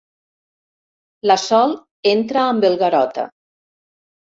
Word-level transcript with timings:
La 1.33 1.37
Sol 1.43 1.77
entra 2.15 2.49
amb 2.49 2.69
el 2.75 2.83
Garota. 2.85 3.33